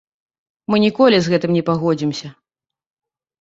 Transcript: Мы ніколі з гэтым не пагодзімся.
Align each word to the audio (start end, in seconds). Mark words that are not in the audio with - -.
Мы 0.73 0.79
ніколі 0.85 1.17
з 1.25 1.33
гэтым 1.33 1.51
не 1.59 1.63
пагодзімся. 1.69 2.27